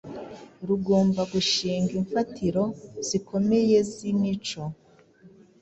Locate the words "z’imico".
3.91-4.63